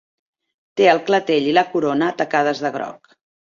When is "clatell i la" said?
1.09-1.65